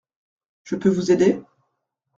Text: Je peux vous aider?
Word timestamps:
Je 0.63 0.75
peux 0.77 0.89
vous 0.89 1.11
aider? 1.11 1.39